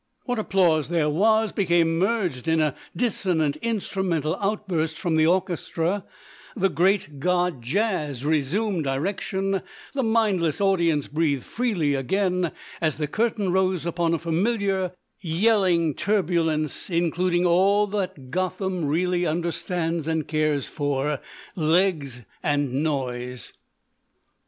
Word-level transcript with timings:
What 0.25 0.39
applause 0.39 0.89
there 0.89 1.11
was 1.11 1.51
became 1.51 1.99
merged 1.99 2.47
in 2.47 2.59
a 2.59 2.73
dissonant 2.95 3.57
instrumental 3.57 4.35
outburst 4.37 4.97
from 4.97 5.15
the 5.15 5.27
orchestra; 5.27 6.05
the 6.57 6.69
great 6.69 7.19
god 7.19 7.61
Jazz 7.61 8.25
resumed 8.25 8.85
direction, 8.85 9.61
the 9.93 10.01
mindless 10.01 10.59
audience 10.59 11.07
breathed 11.07 11.43
freely 11.43 11.93
again 11.93 12.51
as 12.81 12.95
the 12.97 13.05
curtain 13.05 13.51
rose 13.51 13.85
upon 13.85 14.15
a 14.15 14.17
familiar, 14.17 14.91
yelling 15.19 15.93
turbulence, 15.93 16.89
including 16.89 17.45
all 17.45 17.85
that 17.85 18.31
Gotham 18.31 18.85
really 18.85 19.27
understands 19.27 20.07
and 20.07 20.27
cares 20.27 20.67
for—legs 20.67 22.23
and 22.41 22.73
noise. 22.81 23.53